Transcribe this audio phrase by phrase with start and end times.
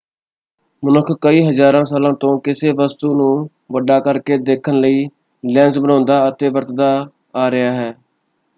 [0.83, 3.49] ਮਨੁੱਖ ਕਈ ਹਜ਼ਾਰਾਂ ਸਾਲਾਂ ਤੋਂ ਕਿਸੇ ਵਸਤੂ ਨੂੰ
[3.71, 5.07] ਵੱਡਾ ਕਰਕੇ ਦੇਖਣ ਲਈ
[5.43, 6.89] ਲੈਂਜ਼ ਬਣਾਉਂਦਾ ਅਤੇ ਵਰਤਦਾ
[7.35, 7.93] ਆ ਰਿਹਾ ਹੈ।